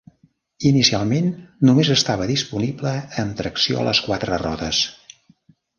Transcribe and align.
Inicialment, 0.69 1.27
només 1.69 1.91
estava 1.97 2.27
disponible 2.33 2.97
amb 3.25 3.39
tracció 3.45 3.83
a 3.83 3.87
les 3.91 4.05
quatre 4.09 4.45
rodes. 4.49 4.85